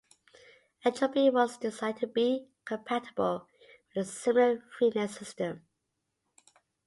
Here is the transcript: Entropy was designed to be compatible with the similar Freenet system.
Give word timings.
Entropy 0.83 1.29
was 1.29 1.57
designed 1.59 1.97
to 1.97 2.07
be 2.07 2.47
compatible 2.65 3.47
with 3.95 4.07
the 4.07 4.11
similar 4.11 4.63
Freenet 4.79 5.11
system. 5.11 5.63